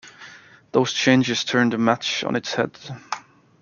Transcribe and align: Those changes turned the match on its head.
Those 0.71 0.93
changes 0.93 1.43
turned 1.43 1.73
the 1.73 1.77
match 1.77 2.23
on 2.23 2.35
its 2.35 2.55
head. 2.55 2.75